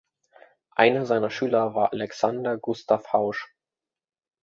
Einer 0.75 1.05
seiner 1.05 1.29
Schüler 1.29 1.75
war 1.75 1.93
Alexander 1.93 2.57
Gustav 2.57 3.13
Hausch. 3.13 3.53